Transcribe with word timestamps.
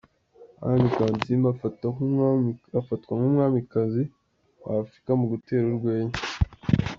Anne 0.67 0.87
Kansiime 0.95 1.47
afatwa 2.81 3.13
nk'umwamikazi 3.17 4.03
wa 4.61 4.69
Afrika 4.81 5.11
mu 5.19 5.25
gutera 5.31 5.65
urwenya. 5.69 6.17